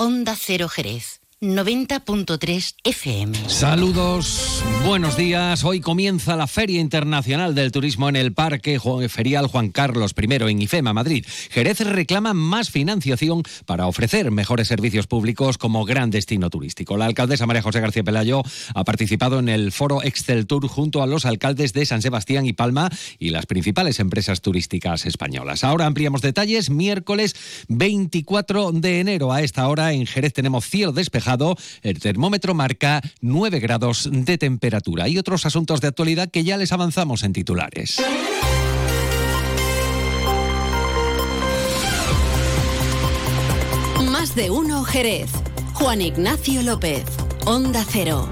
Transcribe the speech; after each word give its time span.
Onda 0.00 0.36
Cero 0.36 0.68
Jerez. 0.68 1.18
90.3 1.40 2.74
FM. 2.82 3.48
Saludos, 3.48 4.60
buenos 4.84 5.16
días. 5.16 5.62
Hoy 5.62 5.78
comienza 5.78 6.34
la 6.34 6.48
Feria 6.48 6.80
Internacional 6.80 7.54
del 7.54 7.70
Turismo 7.70 8.08
en 8.08 8.16
el 8.16 8.32
Parque 8.32 8.80
Ferial 9.08 9.46
Juan 9.46 9.68
Carlos 9.70 10.16
I 10.20 10.34
en 10.34 10.62
IFEMA, 10.62 10.92
Madrid. 10.92 11.24
Jerez 11.50 11.78
reclama 11.78 12.34
más 12.34 12.70
financiación 12.70 13.44
para 13.66 13.86
ofrecer 13.86 14.32
mejores 14.32 14.66
servicios 14.66 15.06
públicos 15.06 15.58
como 15.58 15.84
gran 15.84 16.10
destino 16.10 16.50
turístico. 16.50 16.96
La 16.96 17.04
alcaldesa 17.04 17.46
María 17.46 17.62
José 17.62 17.78
García 17.78 18.02
Pelayo 18.02 18.42
ha 18.74 18.82
participado 18.82 19.38
en 19.38 19.48
el 19.48 19.70
foro 19.70 20.02
Excel 20.02 20.44
Tour 20.48 20.66
junto 20.66 21.04
a 21.04 21.06
los 21.06 21.24
alcaldes 21.24 21.72
de 21.72 21.86
San 21.86 22.02
Sebastián 22.02 22.46
y 22.46 22.52
Palma 22.52 22.90
y 23.20 23.30
las 23.30 23.46
principales 23.46 24.00
empresas 24.00 24.40
turísticas 24.40 25.06
españolas. 25.06 25.62
Ahora 25.62 25.86
ampliamos 25.86 26.20
detalles. 26.20 26.68
Miércoles 26.68 27.36
24 27.68 28.72
de 28.72 28.98
enero 28.98 29.32
a 29.32 29.42
esta 29.42 29.68
hora 29.68 29.92
en 29.92 30.04
Jerez 30.04 30.32
tenemos 30.32 30.64
cielo 30.64 30.90
despejado 30.90 31.27
el 31.82 32.00
termómetro 32.00 32.54
marca 32.54 33.02
9 33.20 33.60
grados 33.60 34.08
de 34.10 34.38
temperatura 34.38 35.08
y 35.08 35.18
otros 35.18 35.44
asuntos 35.46 35.80
de 35.80 35.88
actualidad 35.88 36.30
que 36.30 36.44
ya 36.44 36.56
les 36.56 36.72
avanzamos 36.72 37.22
en 37.22 37.32
titulares. 37.32 38.00
Más 44.10 44.34
de 44.34 44.50
uno 44.50 44.84
Jerez. 44.84 45.30
Juan 45.74 46.00
Ignacio 46.00 46.62
López. 46.62 47.04
Onda 47.44 47.84
Cero. 47.88 48.28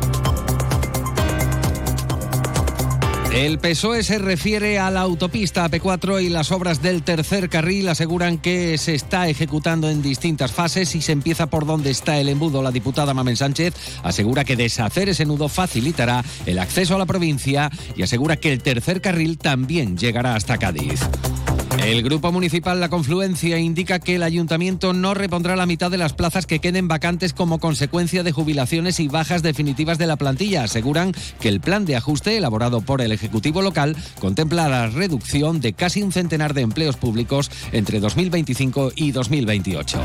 El 3.37 3.59
PSOE 3.59 4.03
se 4.03 4.17
refiere 4.17 4.79
a 4.79 4.91
la 4.91 5.03
autopista 5.03 5.69
AP4 5.71 6.23
y 6.23 6.31
las 6.31 6.51
obras 6.53 6.81
del 6.81 7.03
tercer 7.03 7.51
carril 7.51 7.87
aseguran 7.87 8.39
que 8.39 8.79
se 8.79 8.95
está 8.95 9.29
ejecutando 9.29 9.91
en 9.91 10.01
distintas 10.01 10.53
fases 10.53 10.95
y 10.95 11.03
se 11.03 11.13
empieza 11.13 11.47
por 11.49 11.67
donde 11.67 11.91
está 11.91 12.19
el 12.19 12.31
embudo. 12.31 12.63
La 12.63 12.71
diputada 12.71 13.13
Mamen 13.13 13.37
Sánchez 13.37 13.75
asegura 14.03 14.45
que 14.47 14.57
deshacer 14.57 15.11
ese 15.11 15.27
nudo 15.27 15.51
facilitará 15.51 16.25
el 16.47 16.59
acceso 16.59 16.95
a 16.95 16.99
la 16.99 17.05
provincia 17.05 17.71
y 17.95 18.03
asegura 18.03 18.37
que 18.37 18.55
el 18.55 18.63
tercer 18.63 19.03
carril 19.03 19.37
también 19.37 19.99
llegará 19.99 20.35
hasta 20.35 20.57
Cádiz. 20.57 21.01
El 21.87 22.03
Grupo 22.03 22.33
Municipal 22.33 22.81
La 22.81 22.89
Confluencia 22.89 23.61
indica 23.61 24.01
que 24.01 24.17
el 24.17 24.25
ayuntamiento 24.25 24.93
no 24.93 25.15
repondrá 25.15 25.55
la 25.55 25.67
mitad 25.67 25.89
de 25.89 25.97
las 25.97 26.15
plazas 26.15 26.45
que 26.45 26.59
queden 26.59 26.89
vacantes 26.89 27.33
como 27.33 27.61
consecuencia 27.61 28.25
de 28.25 28.33
jubilaciones 28.33 28.99
y 28.99 29.07
bajas 29.07 29.45
definitivas 29.45 29.97
de 29.97 30.09
la 30.09 30.17
plantilla. 30.17 30.65
Aseguran 30.65 31.13
que 31.39 31.49
el 31.49 31.61
plan 31.61 31.85
de 31.85 31.95
ajuste 31.95 32.37
elaborado 32.37 32.81
por 32.81 33.03
el 33.03 33.13
Ejecutivo 33.13 33.63
local 33.63 33.95
contempla 34.19 34.69
la 34.69 34.89
reducción 34.89 35.61
de 35.61 35.75
casi 35.75 36.03
un 36.03 36.11
centenar 36.11 36.55
de 36.55 36.63
empleos 36.63 36.97
públicos 36.97 37.53
entre 37.71 38.01
2025 38.01 38.91
y 38.97 39.13
2028. 39.13 40.01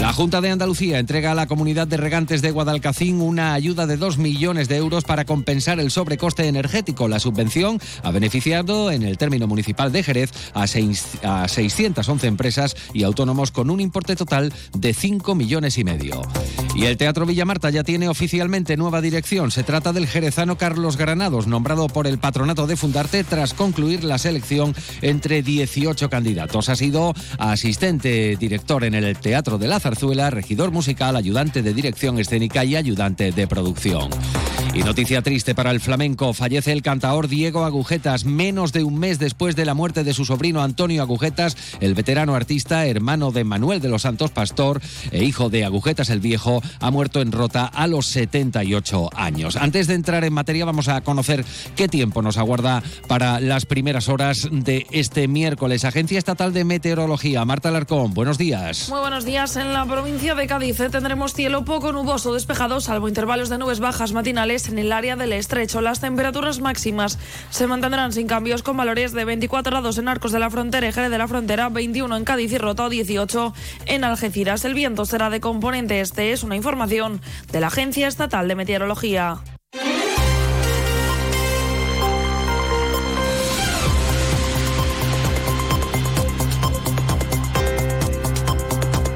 La 0.00 0.14
Junta 0.14 0.40
de 0.40 0.50
Andalucía 0.50 0.98
entrega 0.98 1.32
a 1.32 1.34
la 1.34 1.46
comunidad 1.46 1.86
de 1.86 1.98
regantes 1.98 2.40
de 2.40 2.50
Guadalcacín 2.50 3.20
una 3.20 3.52
ayuda 3.52 3.86
de 3.86 3.98
2 3.98 4.16
millones 4.16 4.66
de 4.66 4.76
euros 4.76 5.04
para 5.04 5.26
compensar 5.26 5.78
el 5.78 5.90
sobrecoste 5.90 6.48
energético. 6.48 7.06
La 7.06 7.20
subvención 7.20 7.78
ha 8.02 8.10
beneficiado 8.10 8.90
en 8.90 9.02
el 9.02 9.18
término 9.18 9.46
municipal 9.46 9.92
de 9.92 10.02
Jerez 10.02 10.32
a 10.54 10.66
611 11.46 12.26
empresas 12.26 12.76
y 12.94 13.02
autónomos 13.02 13.50
con 13.50 13.68
un 13.68 13.80
importe 13.80 14.16
total 14.16 14.52
de 14.72 14.94
5 14.94 15.34
millones 15.34 15.76
y 15.76 15.84
medio. 15.84 16.22
Y 16.74 16.84
el 16.84 16.96
Teatro 16.96 17.26
Villamarta 17.26 17.68
ya 17.70 17.84
tiene 17.84 18.08
oficialmente 18.08 18.76
nueva 18.76 19.00
dirección. 19.00 19.50
Se 19.50 19.64
trata 19.64 19.92
del 19.92 20.06
jerezano 20.06 20.56
Carlos 20.56 20.96
Granados, 20.96 21.46
nombrado 21.46 21.88
por 21.88 22.06
el 22.06 22.18
patronato 22.18 22.66
de 22.66 22.76
Fundarte 22.76 23.24
tras 23.24 23.54
concluir 23.54 24.04
la 24.04 24.18
selección 24.18 24.74
entre 25.02 25.42
18 25.42 26.08
candidatos. 26.08 26.68
Ha 26.68 26.76
sido 26.76 27.12
asistente 27.38 28.36
director 28.36 28.84
en 28.84 28.94
el 28.94 29.16
Teatro 29.18 29.58
de 29.58 29.68
Lázaro 29.68 29.90
Zarzuela, 29.90 30.30
regidor 30.30 30.70
musical, 30.70 31.16
ayudante 31.16 31.62
de 31.62 31.74
dirección 31.74 32.18
escénica 32.18 32.64
y 32.64 32.76
ayudante 32.76 33.32
de 33.32 33.46
producción. 33.48 34.08
Y 34.72 34.84
noticia 34.84 35.20
triste 35.20 35.56
para 35.56 35.72
el 35.72 35.80
flamenco, 35.80 36.32
fallece 36.32 36.70
el 36.70 36.82
cantaor 36.82 37.26
Diego 37.26 37.64
Agujetas 37.64 38.24
menos 38.24 38.72
de 38.72 38.84
un 38.84 39.00
mes 39.00 39.18
después 39.18 39.56
de 39.56 39.64
la 39.64 39.74
muerte 39.74 40.04
de 40.04 40.14
su 40.14 40.24
sobrino 40.24 40.62
Antonio 40.62 41.02
Agujetas, 41.02 41.56
el 41.80 41.94
veterano 41.94 42.36
artista, 42.36 42.86
hermano 42.86 43.32
de 43.32 43.42
Manuel 43.42 43.80
de 43.80 43.88
los 43.88 44.02
Santos 44.02 44.30
Pastor 44.30 44.80
e 45.10 45.24
hijo 45.24 45.50
de 45.50 45.64
Agujetas 45.64 46.08
el 46.08 46.20
Viejo, 46.20 46.62
ha 46.78 46.90
muerto 46.92 47.20
en 47.20 47.32
Rota 47.32 47.66
a 47.66 47.88
los 47.88 48.06
78 48.06 49.10
años. 49.16 49.56
Antes 49.56 49.88
de 49.88 49.94
entrar 49.94 50.22
en 50.22 50.32
materia 50.32 50.64
vamos 50.64 50.86
a 50.86 51.00
conocer 51.00 51.44
qué 51.74 51.88
tiempo 51.88 52.22
nos 52.22 52.38
aguarda 52.38 52.80
para 53.08 53.40
las 53.40 53.66
primeras 53.66 54.08
horas 54.08 54.48
de 54.52 54.86
este 54.92 55.26
miércoles. 55.26 55.84
Agencia 55.84 56.18
Estatal 56.18 56.52
de 56.52 56.64
Meteorología, 56.64 57.44
Marta 57.44 57.70
Alarcón, 57.70 58.14
buenos 58.14 58.38
días. 58.38 58.88
Muy 58.88 59.00
buenos 59.00 59.24
días. 59.24 59.56
En 59.56 59.72
la 59.72 59.84
provincia 59.84 60.36
de 60.36 60.46
Cádiz 60.46 60.78
eh, 60.78 60.90
tendremos 60.90 61.34
cielo 61.34 61.64
poco 61.64 61.90
nuboso 61.90 62.32
despejado, 62.34 62.80
salvo 62.80 63.08
intervalos 63.08 63.48
de 63.48 63.58
nubes 63.58 63.80
bajas 63.80 64.12
matinales 64.12 64.59
en 64.68 64.78
el 64.78 64.92
área 64.92 65.16
del 65.16 65.32
estrecho. 65.32 65.80
Las 65.80 66.00
temperaturas 66.00 66.60
máximas 66.60 67.18
se 67.50 67.66
mantendrán 67.66 68.12
sin 68.12 68.26
cambios 68.26 68.62
con 68.62 68.76
valores 68.76 69.12
de 69.12 69.24
24 69.24 69.70
grados 69.70 69.98
en 69.98 70.08
Arcos 70.08 70.32
de 70.32 70.38
la 70.38 70.50
Frontera 70.50 70.88
y 70.88 70.92
de 70.92 71.18
la 71.18 71.28
Frontera, 71.28 71.68
21 71.68 72.16
en 72.16 72.24
Cádiz 72.24 72.52
y 72.52 72.58
Rota, 72.58 72.88
18 72.88 73.54
en 73.86 74.04
Algeciras. 74.04 74.64
El 74.64 74.74
viento 74.74 75.04
será 75.04 75.30
de 75.30 75.40
componente 75.40 76.00
este. 76.00 76.32
Es 76.32 76.42
una 76.42 76.56
información 76.56 77.20
de 77.52 77.60
la 77.60 77.68
Agencia 77.68 78.08
Estatal 78.08 78.48
de 78.48 78.54
Meteorología. 78.54 79.40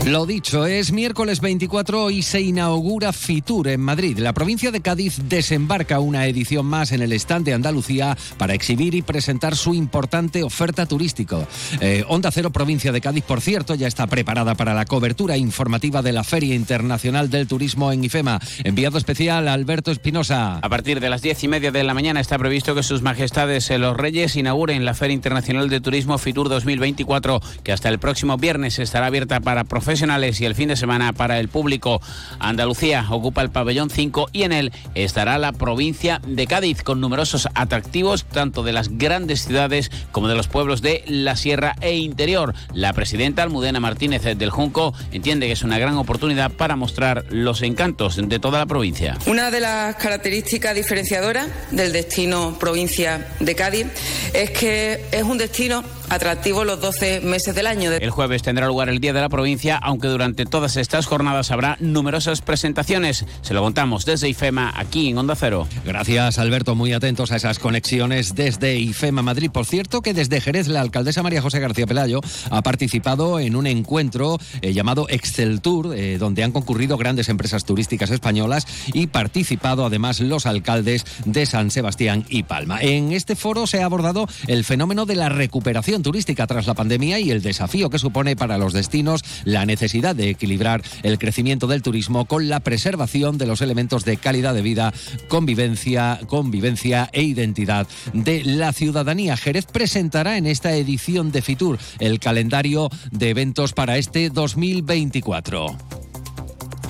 Lo 0.06 0.26
dicho, 0.26 0.66
es 0.66 0.92
miércoles 0.92 1.40
24 1.40 2.10
y 2.10 2.20
se 2.20 2.42
inaugura 2.42 3.10
Fitur 3.14 3.68
en 3.68 3.80
Madrid. 3.80 4.18
La 4.18 4.34
provincia 4.34 4.70
de 4.70 4.82
Cádiz 4.82 5.16
desembarca 5.30 5.98
una 5.98 6.26
edición 6.26 6.66
más 6.66 6.92
en 6.92 7.00
el 7.00 7.14
stand 7.14 7.46
de 7.46 7.54
Andalucía 7.54 8.14
para 8.36 8.52
exhibir 8.52 8.94
y 8.94 9.00
presentar 9.00 9.56
su 9.56 9.72
importante 9.72 10.42
oferta 10.42 10.84
turística. 10.84 11.48
Eh, 11.80 12.04
Onda 12.06 12.30
Cero 12.30 12.50
Provincia 12.50 12.92
de 12.92 13.00
Cádiz, 13.00 13.24
por 13.24 13.40
cierto, 13.40 13.74
ya 13.74 13.86
está 13.86 14.06
preparada 14.06 14.54
para 14.54 14.74
la 14.74 14.84
cobertura 14.84 15.38
informativa 15.38 16.02
de 16.02 16.12
la 16.12 16.22
Feria 16.22 16.54
Internacional 16.54 17.30
del 17.30 17.48
Turismo 17.48 17.90
en 17.90 18.04
IFEMA. 18.04 18.40
Enviado 18.62 18.98
especial 18.98 19.48
Alberto 19.48 19.90
Espinosa. 19.90 20.58
A 20.58 20.68
partir 20.68 21.00
de 21.00 21.08
las 21.08 21.22
diez 21.22 21.42
y 21.44 21.48
media 21.48 21.72
de 21.72 21.82
la 21.82 21.94
mañana 21.94 22.20
está 22.20 22.36
previsto 22.36 22.74
que 22.74 22.82
sus 22.82 23.00
majestades 23.00 23.70
eh, 23.70 23.78
los 23.78 23.96
reyes 23.96 24.36
inauguren 24.36 24.84
la 24.84 24.92
Feria 24.92 25.14
Internacional 25.14 25.70
de 25.70 25.80
Turismo 25.80 26.18
Fitur 26.18 26.50
2024, 26.50 27.40
que 27.62 27.72
hasta 27.72 27.88
el 27.88 27.98
próximo 27.98 28.36
viernes 28.36 28.78
estará 28.78 29.06
abierta 29.06 29.40
para 29.40 29.64
profesionales 29.64 29.93
y 29.94 30.44
el 30.44 30.54
fin 30.54 30.68
de 30.68 30.76
semana 30.76 31.12
para 31.12 31.38
el 31.38 31.48
público. 31.48 32.00
Andalucía 32.38 33.06
ocupa 33.10 33.42
el 33.42 33.50
pabellón 33.50 33.90
5 33.90 34.28
y 34.32 34.42
en 34.42 34.52
él 34.52 34.72
estará 34.94 35.38
la 35.38 35.52
provincia 35.52 36.20
de 36.26 36.46
Cádiz 36.46 36.82
con 36.82 37.00
numerosos 37.00 37.48
atractivos 37.54 38.24
tanto 38.24 38.62
de 38.64 38.72
las 38.72 38.98
grandes 38.98 39.44
ciudades 39.44 39.90
como 40.10 40.28
de 40.28 40.34
los 40.34 40.48
pueblos 40.48 40.82
de 40.82 41.04
la 41.06 41.36
sierra 41.36 41.76
e 41.80 41.96
interior. 41.96 42.54
La 42.72 42.92
presidenta 42.92 43.42
Almudena 43.42 43.78
Martínez 43.78 44.22
del 44.22 44.50
Junco 44.50 44.94
entiende 45.12 45.46
que 45.46 45.52
es 45.52 45.62
una 45.62 45.78
gran 45.78 45.96
oportunidad 45.96 46.50
para 46.50 46.76
mostrar 46.76 47.24
los 47.30 47.62
encantos 47.62 48.16
de 48.16 48.38
toda 48.38 48.58
la 48.58 48.66
provincia. 48.66 49.16
Una 49.26 49.50
de 49.50 49.60
las 49.60 49.94
características 49.96 50.74
diferenciadoras 50.74 51.48
del 51.70 51.92
destino 51.92 52.56
provincia 52.58 53.28
de 53.38 53.54
Cádiz 53.54 53.86
es 54.32 54.50
que 54.50 55.04
es 55.12 55.22
un 55.22 55.38
destino 55.38 55.84
atractivo 56.08 56.64
los 56.64 56.80
12 56.80 57.20
meses 57.20 57.54
del 57.54 57.66
año. 57.66 57.92
El 57.92 58.10
jueves 58.10 58.42
tendrá 58.42 58.66
lugar 58.66 58.88
el 58.88 59.00
Día 59.00 59.12
de 59.12 59.20
la 59.20 59.28
Provincia, 59.28 59.76
aunque 59.76 60.08
durante 60.08 60.46
todas 60.46 60.76
estas 60.76 61.06
jornadas 61.06 61.50
habrá 61.50 61.76
numerosas 61.80 62.40
presentaciones. 62.40 63.24
Se 63.42 63.54
lo 63.54 63.62
contamos 63.62 64.04
desde 64.04 64.28
IFEMA, 64.28 64.72
aquí 64.76 65.10
en 65.10 65.18
Onda 65.18 65.36
Cero. 65.36 65.66
Gracias, 65.84 66.38
Alberto. 66.38 66.74
Muy 66.74 66.92
atentos 66.92 67.32
a 67.32 67.36
esas 67.36 67.58
conexiones 67.58 68.34
desde 68.34 68.76
IFEMA 68.76 69.22
Madrid. 69.22 69.50
Por 69.50 69.66
cierto, 69.66 70.02
que 70.02 70.14
desde 70.14 70.40
Jerez, 70.40 70.68
la 70.68 70.80
alcaldesa 70.80 71.22
María 71.22 71.42
José 71.42 71.60
García 71.60 71.86
Pelayo 71.86 72.20
ha 72.50 72.62
participado 72.62 73.38
en 73.40 73.56
un 73.56 73.66
encuentro 73.66 74.38
eh, 74.62 74.72
llamado 74.72 75.06
Excel 75.08 75.60
Tour, 75.60 75.94
eh, 75.94 76.18
donde 76.18 76.42
han 76.44 76.52
concurrido 76.52 76.96
grandes 76.96 77.28
empresas 77.28 77.64
turísticas 77.64 78.10
españolas 78.10 78.66
y 78.92 79.06
participado 79.06 79.84
además 79.86 80.20
los 80.20 80.46
alcaldes 80.46 81.04
de 81.24 81.46
San 81.46 81.70
Sebastián 81.70 82.24
y 82.28 82.42
Palma. 82.42 82.80
En 82.80 83.12
este 83.12 83.36
foro 83.36 83.66
se 83.66 83.82
ha 83.82 83.86
abordado 83.86 84.26
el 84.46 84.64
fenómeno 84.64 85.06
de 85.06 85.16
la 85.16 85.28
recuperación 85.28 85.93
turística 86.02 86.46
tras 86.46 86.66
la 86.66 86.74
pandemia 86.74 87.18
y 87.18 87.30
el 87.30 87.42
desafío 87.42 87.90
que 87.90 87.98
supone 87.98 88.36
para 88.36 88.58
los 88.58 88.72
destinos 88.72 89.24
la 89.44 89.66
necesidad 89.66 90.16
de 90.16 90.30
equilibrar 90.30 90.82
el 91.02 91.18
crecimiento 91.18 91.66
del 91.66 91.82
turismo 91.82 92.24
con 92.24 92.48
la 92.48 92.60
preservación 92.60 93.38
de 93.38 93.46
los 93.46 93.60
elementos 93.60 94.04
de 94.04 94.16
calidad 94.16 94.54
de 94.54 94.62
vida, 94.62 94.92
convivencia, 95.28 96.20
convivencia 96.26 97.08
e 97.12 97.22
identidad 97.22 97.86
de 98.12 98.44
la 98.44 98.72
ciudadanía. 98.72 99.36
Jerez 99.36 99.66
presentará 99.66 100.36
en 100.36 100.46
esta 100.46 100.74
edición 100.74 101.32
de 101.32 101.42
Fitur 101.42 101.78
el 101.98 102.18
calendario 102.18 102.90
de 103.10 103.30
eventos 103.30 103.72
para 103.72 103.98
este 103.98 104.30
2024. 104.30 105.93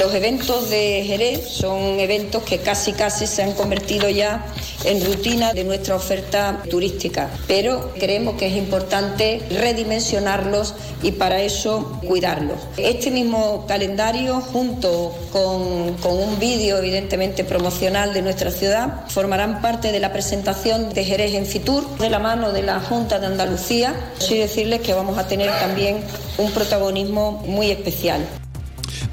Los 0.05 0.15
eventos 0.15 0.69
de 0.69 1.03
Jerez 1.07 1.49
son 1.49 1.99
eventos 1.99 2.43
que 2.43 2.59
casi 2.59 2.93
casi 2.93 3.27
se 3.27 3.43
han 3.43 3.55
convertido 3.55 4.11
ya 4.11 4.45
en 4.85 5.03
rutina 5.03 5.55
de 5.55 5.65
nuestra 5.65 5.97
oferta 5.97 6.63
turística, 6.69 7.31
pero 7.47 7.91
creemos 7.99 8.35
que 8.35 8.49
es 8.49 8.55
importante 8.55 9.41
redimensionarlos 9.49 10.75
y 11.03 11.13
para 11.13 11.41
eso 11.41 11.99
cuidarlos. 12.07 12.59
Este 12.77 13.11
mismo 13.11 13.65
calendario, 13.67 14.43
junto 14.43 15.15
con, 15.33 15.95
con 15.95 16.19
un 16.19 16.39
vídeo 16.39 16.77
evidentemente 16.77 17.43
promocional 17.43 18.13
de 18.13 18.21
nuestra 18.21 18.51
ciudad, 18.51 19.09
formarán 19.09 19.63
parte 19.63 19.91
de 19.91 20.01
la 20.01 20.13
presentación 20.13 20.93
de 20.93 21.03
Jerez 21.03 21.33
en 21.33 21.47
Fitur, 21.47 21.89
de 21.97 22.11
la 22.11 22.19
mano 22.19 22.53
de 22.53 22.61
la 22.61 22.79
Junta 22.79 23.19
de 23.19 23.27
Andalucía. 23.27 23.95
Sí 24.19 24.37
decirles 24.37 24.83
que 24.83 24.93
vamos 24.93 25.17
a 25.17 25.27
tener 25.27 25.49
también 25.61 26.05
un 26.37 26.53
protagonismo 26.53 27.43
muy 27.47 27.71
especial. 27.71 28.21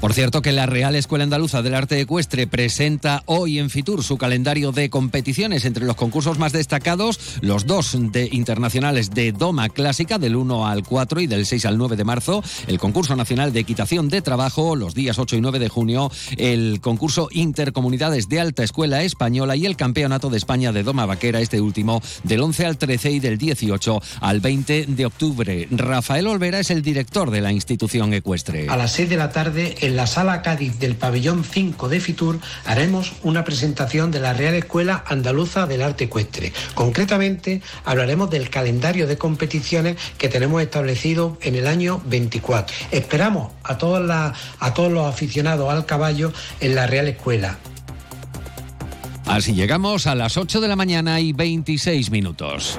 Por 0.00 0.14
cierto 0.14 0.42
que 0.42 0.52
la 0.52 0.66
Real 0.66 0.94
Escuela 0.94 1.24
Andaluza 1.24 1.62
del 1.62 1.74
Arte 1.74 2.00
Ecuestre 2.00 2.46
presenta 2.46 3.22
hoy 3.26 3.58
en 3.58 3.70
Fitur 3.70 4.02
su 4.02 4.18
calendario 4.18 4.72
de 4.72 4.90
competiciones 4.90 5.64
entre 5.64 5.84
los 5.84 5.96
concursos 5.96 6.38
más 6.38 6.52
destacados, 6.52 7.18
los 7.40 7.66
dos 7.66 7.96
de 8.12 8.28
internacionales 8.32 9.10
de 9.10 9.32
Doma 9.32 9.68
Clásica 9.68 10.18
del 10.18 10.36
1 10.36 10.66
al 10.66 10.82
4 10.82 11.20
y 11.20 11.26
del 11.26 11.46
6 11.46 11.66
al 11.66 11.78
9 11.78 11.96
de 11.96 12.04
marzo, 12.04 12.42
el 12.66 12.78
concurso 12.78 13.16
nacional 13.16 13.52
de 13.52 13.60
equitación 13.60 14.08
de 14.08 14.22
trabajo 14.22 14.76
los 14.76 14.94
días 14.94 15.18
8 15.18 15.36
y 15.36 15.40
9 15.40 15.58
de 15.58 15.68
junio, 15.68 16.10
el 16.36 16.80
concurso 16.80 17.28
Intercomunidades 17.30 18.28
de 18.28 18.40
Alta 18.40 18.64
Escuela 18.64 19.02
Española 19.02 19.56
y 19.56 19.66
el 19.66 19.76
Campeonato 19.76 20.30
de 20.30 20.38
España 20.38 20.72
de 20.72 20.82
Doma 20.82 21.06
Vaquera, 21.06 21.40
este 21.40 21.60
último 21.60 22.02
del 22.24 22.40
11 22.40 22.66
al 22.66 22.78
13 22.78 23.10
y 23.12 23.20
del 23.20 23.38
18 23.38 24.02
al 24.20 24.40
20 24.40 24.86
de 24.86 25.06
octubre. 25.06 25.68
Rafael 25.70 26.26
Olvera 26.26 26.60
es 26.60 26.70
el 26.70 26.82
director 26.82 27.30
de 27.30 27.40
la 27.40 27.52
institución 27.52 28.12
ecuestre. 28.14 28.68
A 28.68 28.76
las 28.76 28.92
6 28.92 29.10
de 29.10 29.16
la 29.16 29.30
tarde, 29.30 29.71
en 29.80 29.96
la 29.96 30.06
Sala 30.06 30.42
Cádiz 30.42 30.78
del 30.78 30.96
Pabellón 30.96 31.44
5 31.44 31.88
de 31.88 32.00
Fitur 32.00 32.38
haremos 32.64 33.12
una 33.22 33.44
presentación 33.44 34.10
de 34.10 34.20
la 34.20 34.32
Real 34.32 34.54
Escuela 34.54 35.04
Andaluza 35.06 35.66
del 35.66 35.82
Arte 35.82 36.04
Ecuestre. 36.04 36.52
Concretamente, 36.74 37.62
hablaremos 37.84 38.30
del 38.30 38.50
calendario 38.50 39.06
de 39.06 39.18
competiciones 39.18 39.96
que 40.18 40.28
tenemos 40.28 40.62
establecido 40.62 41.38
en 41.40 41.54
el 41.54 41.66
año 41.66 42.02
24. 42.06 42.76
Esperamos 42.90 43.52
a, 43.64 43.72
a 43.72 44.74
todos 44.74 44.92
los 44.92 45.06
aficionados 45.06 45.70
al 45.70 45.86
caballo 45.86 46.32
en 46.60 46.74
la 46.74 46.86
Real 46.86 47.08
Escuela. 47.08 47.58
Así 49.26 49.54
llegamos 49.54 50.06
a 50.06 50.14
las 50.14 50.36
8 50.36 50.60
de 50.60 50.68
la 50.68 50.76
mañana 50.76 51.20
y 51.20 51.32
26 51.32 52.10
minutos. 52.10 52.78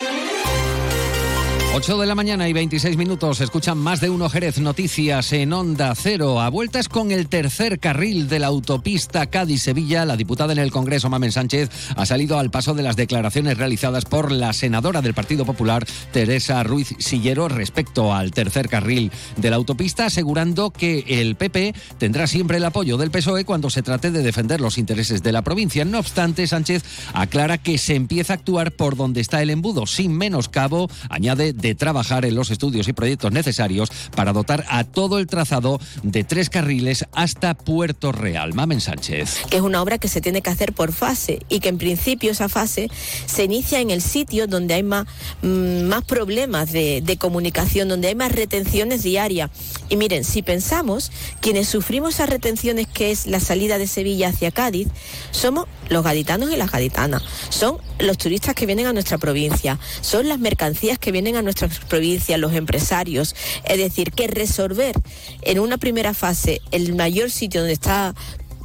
8 1.73 1.99
de 1.99 2.05
la 2.05 2.15
mañana 2.15 2.49
y 2.49 2.53
26 2.53 2.97
minutos. 2.97 3.39
Escuchan 3.39 3.77
más 3.77 4.01
de 4.01 4.09
uno 4.09 4.29
Jerez 4.29 4.59
Noticias 4.59 5.31
en 5.31 5.53
Onda 5.53 5.95
Cero. 5.95 6.41
A 6.41 6.49
vueltas 6.49 6.89
con 6.89 7.11
el 7.11 7.29
tercer 7.29 7.79
carril 7.79 8.27
de 8.27 8.39
la 8.39 8.47
autopista 8.47 9.27
Cádiz-Sevilla, 9.27 10.03
la 10.03 10.17
diputada 10.17 10.51
en 10.51 10.59
el 10.59 10.69
Congreso, 10.69 11.09
Mamen 11.09 11.31
Sánchez, 11.31 11.69
ha 11.95 12.05
salido 12.05 12.37
al 12.37 12.51
paso 12.51 12.73
de 12.73 12.83
las 12.83 12.97
declaraciones 12.97 13.57
realizadas 13.57 14.03
por 14.03 14.33
la 14.33 14.51
senadora 14.51 15.01
del 15.01 15.13
Partido 15.13 15.45
Popular, 15.45 15.87
Teresa 16.11 16.61
Ruiz 16.63 16.93
Sillero, 16.99 17.47
respecto 17.47 18.13
al 18.13 18.31
tercer 18.31 18.67
carril 18.67 19.09
de 19.37 19.49
la 19.49 19.55
autopista, 19.55 20.07
asegurando 20.07 20.71
que 20.71 21.05
el 21.07 21.35
PP 21.37 21.73
tendrá 21.97 22.27
siempre 22.27 22.57
el 22.57 22.65
apoyo 22.65 22.97
del 22.97 23.11
PSOE 23.11 23.45
cuando 23.45 23.69
se 23.69 23.81
trate 23.81 24.11
de 24.11 24.23
defender 24.23 24.59
los 24.59 24.77
intereses 24.77 25.23
de 25.23 25.31
la 25.31 25.41
provincia. 25.41 25.85
No 25.85 25.99
obstante, 25.99 26.47
Sánchez 26.47 26.83
aclara 27.13 27.57
que 27.59 27.77
se 27.77 27.95
empieza 27.95 28.33
a 28.33 28.35
actuar 28.35 28.73
por 28.73 28.97
donde 28.97 29.21
está 29.21 29.41
el 29.41 29.49
embudo, 29.49 29.87
sin 29.87 30.11
menoscabo, 30.17 30.89
añade 31.09 31.60
de 31.61 31.75
trabajar 31.75 32.25
en 32.25 32.35
los 32.35 32.51
estudios 32.51 32.87
y 32.87 32.93
proyectos 32.93 33.31
necesarios 33.31 33.89
para 34.15 34.33
dotar 34.33 34.65
a 34.69 34.83
todo 34.83 35.19
el 35.19 35.27
trazado 35.27 35.79
de 36.03 36.23
tres 36.23 36.49
carriles 36.49 37.05
hasta 37.13 37.53
Puerto 37.53 38.11
Real. 38.11 38.53
Mamen 38.53 38.81
Sánchez. 38.81 39.43
Que 39.49 39.57
es 39.57 39.63
una 39.63 39.81
obra 39.81 39.97
que 39.97 40.07
se 40.07 40.21
tiene 40.21 40.41
que 40.41 40.49
hacer 40.49 40.73
por 40.73 40.91
fase 40.91 41.39
y 41.49 41.59
que 41.59 41.69
en 41.69 41.77
principio 41.77 42.31
esa 42.31 42.49
fase 42.49 42.89
se 43.25 43.43
inicia 43.43 43.79
en 43.79 43.91
el 43.91 44.01
sitio 44.01 44.47
donde 44.47 44.73
hay 44.73 44.83
más, 44.83 45.05
mm, 45.41 45.83
más 45.83 46.03
problemas 46.03 46.71
de, 46.71 47.01
de 47.01 47.17
comunicación, 47.17 47.87
donde 47.87 48.07
hay 48.07 48.15
más 48.15 48.31
retenciones 48.31 49.03
diarias. 49.03 49.49
Y 49.89 49.97
miren, 49.97 50.23
si 50.23 50.41
pensamos, 50.41 51.11
quienes 51.39 51.67
sufrimos 51.67 52.15
esas 52.15 52.29
retenciones 52.29 52.87
que 52.87 53.11
es 53.11 53.27
la 53.27 53.39
salida 53.39 53.77
de 53.77 53.87
Sevilla 53.87 54.29
hacia 54.29 54.51
Cádiz, 54.51 54.87
somos 55.31 55.65
los 55.91 56.03
gaditanos 56.03 56.51
y 56.51 56.55
las 56.55 56.71
gaditanas, 56.71 57.21
son 57.49 57.77
los 57.99 58.17
turistas 58.17 58.55
que 58.55 58.65
vienen 58.65 58.87
a 58.87 58.93
nuestra 58.93 59.17
provincia, 59.17 59.77
son 60.01 60.27
las 60.27 60.39
mercancías 60.39 60.97
que 60.97 61.11
vienen 61.11 61.35
a 61.35 61.41
nuestra 61.41 61.67
provincia, 61.87 62.37
los 62.37 62.53
empresarios. 62.53 63.35
Es 63.65 63.77
decir, 63.77 64.11
que 64.11 64.27
resolver 64.27 64.95
en 65.41 65.59
una 65.59 65.77
primera 65.77 66.13
fase 66.13 66.61
el 66.71 66.95
mayor 66.95 67.29
sitio 67.29 67.61
donde 67.61 67.73
está 67.73 68.15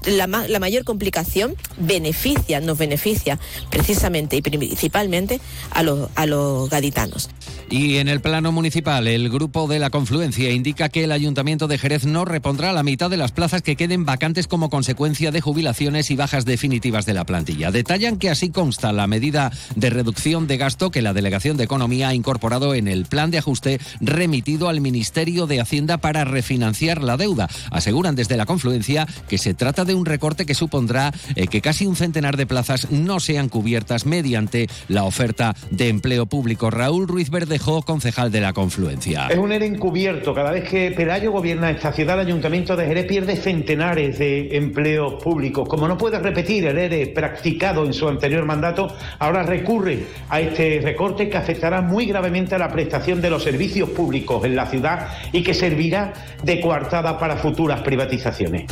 la, 0.06 0.26
la, 0.26 0.60
mayor 0.60 0.84
complicación 0.84 1.54
beneficia, 1.78 2.60
nos 2.60 2.78
beneficia 2.78 3.38
precisamente 3.70 4.36
y 4.36 4.42
principalmente 4.42 5.40
a 5.70 5.82
los, 5.82 6.08
a 6.14 6.26
los 6.26 6.70
gaditanos. 6.70 7.28
Y 7.68 7.96
en 7.96 8.06
el 8.06 8.20
plano 8.20 8.52
municipal, 8.52 9.08
el 9.08 9.28
grupo 9.28 9.66
de 9.66 9.80
la 9.80 9.90
confluencia 9.90 10.50
indica 10.52 10.88
que 10.88 11.02
el 11.02 11.10
Ayuntamiento 11.10 11.66
de 11.66 11.78
Jerez 11.78 12.04
no 12.04 12.24
repondrá 12.24 12.72
la 12.72 12.84
mitad 12.84 13.10
de 13.10 13.16
las 13.16 13.32
plazas 13.32 13.62
que 13.62 13.74
queden 13.74 14.04
vacantes 14.04 14.46
como 14.46 14.70
consecuencia 14.70 15.32
de 15.32 15.40
jubilaciones 15.40 16.10
y 16.12 16.16
bajas 16.16 16.44
definitivas 16.44 17.06
de 17.06 17.14
la 17.14 17.24
plantilla. 17.24 17.72
Detallan 17.72 18.18
que 18.18 18.30
así 18.30 18.50
consta 18.50 18.92
la 18.92 19.08
medida 19.08 19.50
de 19.74 19.90
reducción 19.90 20.46
de 20.46 20.58
gasto 20.58 20.92
que 20.92 21.02
la 21.02 21.12
Delegación 21.12 21.56
de 21.56 21.64
Economía 21.64 22.08
ha 22.08 22.14
incorporado 22.14 22.72
en 22.74 22.86
el 22.86 23.04
plan 23.06 23.32
de 23.32 23.38
ajuste 23.38 23.80
remitido 24.00 24.68
al 24.68 24.80
Ministerio 24.80 25.46
de 25.46 25.60
Hacienda 25.60 25.98
para 25.98 26.24
refinanciar 26.24 27.02
la 27.02 27.16
deuda. 27.16 27.48
Aseguran 27.72 28.14
desde 28.14 28.36
la 28.36 28.46
confluencia 28.46 29.08
que 29.28 29.38
se 29.38 29.54
trata 29.54 29.84
de 29.84 29.95
un 29.96 30.06
recorte 30.06 30.46
que 30.46 30.54
supondrá 30.54 31.12
eh, 31.34 31.46
que 31.48 31.60
casi 31.60 31.86
un 31.86 31.96
centenar 31.96 32.36
de 32.36 32.46
plazas 32.46 32.90
no 32.90 33.20
sean 33.20 33.48
cubiertas 33.48 34.06
mediante 34.06 34.68
la 34.88 35.04
oferta 35.04 35.54
de 35.70 35.88
empleo 35.88 36.26
público. 36.26 36.70
Raúl 36.70 37.08
Ruiz 37.08 37.30
Verde 37.30 37.58
concejal 37.84 38.30
de 38.30 38.40
la 38.40 38.52
Confluencia. 38.52 39.26
Es 39.28 39.38
un 39.38 39.52
ERE 39.52 39.66
encubierto. 39.66 40.34
Cada 40.34 40.50
vez 40.50 40.68
que 40.68 40.92
Pelayo 40.92 41.32
gobierna 41.32 41.70
esta 41.70 41.92
ciudad, 41.92 42.20
el 42.20 42.26
Ayuntamiento 42.26 42.76
de 42.76 42.86
Jerez 42.86 43.06
pierde 43.06 43.36
centenares 43.36 44.18
de 44.18 44.56
empleos 44.56 45.22
públicos. 45.22 45.68
Como 45.68 45.88
no 45.88 45.96
puede 45.98 46.18
repetir 46.18 46.66
el 46.66 46.78
ERE 46.78 47.08
practicado 47.08 47.84
en 47.84 47.92
su 47.92 48.08
anterior 48.08 48.44
mandato, 48.44 48.94
ahora 49.18 49.42
recurre 49.42 50.06
a 50.28 50.40
este 50.40 50.80
recorte 50.82 51.28
que 51.28 51.36
afectará 51.36 51.82
muy 51.82 52.06
gravemente 52.06 52.54
a 52.54 52.58
la 52.58 52.70
prestación 52.70 53.20
de 53.20 53.30
los 53.30 53.42
servicios 53.42 53.90
públicos 53.90 54.44
en 54.44 54.56
la 54.56 54.66
ciudad 54.66 55.08
y 55.32 55.42
que 55.42 55.54
servirá 55.54 56.12
de 56.42 56.60
coartada 56.60 57.18
para 57.18 57.36
futuras 57.36 57.80
privatizaciones. 57.82 58.66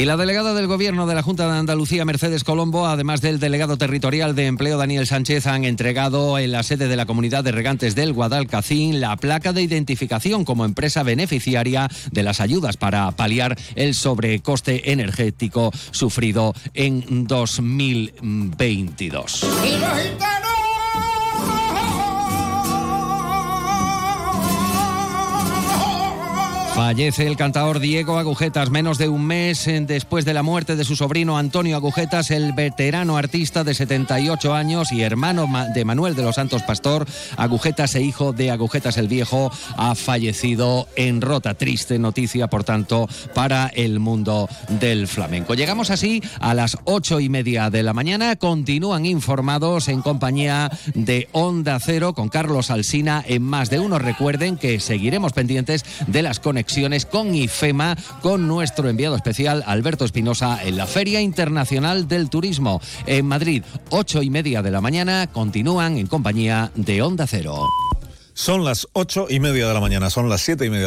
Y 0.00 0.06
la 0.06 0.16
delegada 0.16 0.54
del 0.54 0.66
Gobierno 0.66 1.06
de 1.06 1.14
la 1.14 1.22
Junta 1.22 1.46
de 1.46 1.58
Andalucía, 1.58 2.06
Mercedes 2.06 2.42
Colombo, 2.42 2.86
además 2.86 3.20
del 3.20 3.38
delegado 3.38 3.76
territorial 3.76 4.34
de 4.34 4.46
empleo, 4.46 4.78
Daniel 4.78 5.06
Sánchez, 5.06 5.46
han 5.46 5.64
entregado 5.64 6.38
en 6.38 6.52
la 6.52 6.62
sede 6.62 6.88
de 6.88 6.96
la 6.96 7.04
comunidad 7.04 7.44
de 7.44 7.52
regantes 7.52 7.94
del 7.94 8.14
Guadalcacín 8.14 8.98
la 8.98 9.14
placa 9.18 9.52
de 9.52 9.60
identificación 9.60 10.46
como 10.46 10.64
empresa 10.64 11.02
beneficiaria 11.02 11.86
de 12.12 12.22
las 12.22 12.40
ayudas 12.40 12.78
para 12.78 13.10
paliar 13.10 13.58
el 13.74 13.92
sobrecoste 13.92 14.90
energético 14.90 15.70
sufrido 15.90 16.54
en 16.72 17.26
2022. 17.26 19.44
Fallece 26.80 27.26
el 27.26 27.36
cantador 27.36 27.78
Diego 27.78 28.18
Agujetas 28.18 28.70
menos 28.70 28.96
de 28.96 29.06
un 29.06 29.26
mes 29.26 29.66
eh, 29.66 29.84
después 29.86 30.24
de 30.24 30.32
la 30.32 30.42
muerte 30.42 30.76
de 30.76 30.84
su 30.86 30.96
sobrino 30.96 31.36
Antonio 31.36 31.76
Agujetas, 31.76 32.30
el 32.30 32.54
veterano 32.54 33.18
artista 33.18 33.64
de 33.64 33.74
78 33.74 34.54
años 34.54 34.90
y 34.90 35.02
hermano 35.02 35.46
de 35.74 35.84
Manuel 35.84 36.16
de 36.16 36.22
los 36.22 36.36
Santos 36.36 36.62
Pastor. 36.62 37.06
Agujetas 37.36 37.96
e 37.96 38.00
hijo 38.00 38.32
de 38.32 38.50
Agujetas 38.50 38.96
el 38.96 39.08
Viejo 39.08 39.52
ha 39.76 39.94
fallecido 39.94 40.88
en 40.96 41.20
Rota. 41.20 41.52
Triste 41.52 41.98
noticia, 41.98 42.48
por 42.48 42.64
tanto, 42.64 43.10
para 43.34 43.66
el 43.74 44.00
mundo 44.00 44.48
del 44.70 45.06
flamenco. 45.06 45.52
Llegamos 45.52 45.90
así 45.90 46.22
a 46.40 46.54
las 46.54 46.78
ocho 46.84 47.20
y 47.20 47.28
media 47.28 47.68
de 47.68 47.82
la 47.82 47.92
mañana. 47.92 48.36
Continúan 48.36 49.04
informados 49.04 49.88
en 49.88 50.00
compañía 50.00 50.70
de 50.94 51.28
Onda 51.32 51.78
Cero 51.78 52.14
con 52.14 52.30
Carlos 52.30 52.70
Alsina 52.70 53.22
en 53.26 53.42
más 53.42 53.68
de 53.68 53.80
uno. 53.80 53.98
Recuerden 53.98 54.56
que 54.56 54.80
seguiremos 54.80 55.34
pendientes 55.34 55.84
de 56.06 56.22
las 56.22 56.40
conexiones 56.40 56.69
con 57.10 57.34
IFEMA 57.34 57.96
con 58.22 58.46
nuestro 58.46 58.88
enviado 58.88 59.16
especial 59.16 59.64
Alberto 59.66 60.04
Espinosa 60.04 60.60
en 60.62 60.76
la 60.76 60.86
Feria 60.86 61.20
Internacional 61.20 62.06
del 62.06 62.30
Turismo 62.30 62.80
en 63.06 63.26
Madrid. 63.26 63.64
Ocho 63.90 64.22
y 64.22 64.30
media 64.30 64.62
de 64.62 64.70
la 64.70 64.80
mañana 64.80 65.26
continúan 65.26 65.98
en 65.98 66.06
compañía 66.06 66.70
de 66.76 67.02
Onda 67.02 67.26
Cero. 67.26 67.66
Son 68.34 68.64
las 68.64 68.86
ocho 68.92 69.26
y 69.28 69.40
media 69.40 69.66
de 69.66 69.74
la 69.74 69.80
mañana, 69.80 70.08
son 70.08 70.28
las 70.28 70.40
siete 70.42 70.64
y 70.64 70.70
media. 70.70 70.78